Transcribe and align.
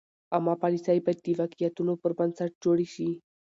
عامه 0.33 0.53
پالیسۍ 0.63 0.97
باید 1.05 1.19
د 1.23 1.27
واقعیتونو 1.39 1.93
پر 2.01 2.11
بنسټ 2.17 2.51
جوړې 2.63 2.87
شي. 2.93 3.09